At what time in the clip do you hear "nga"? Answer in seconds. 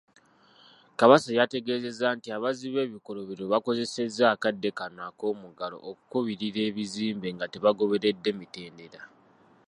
7.35-7.45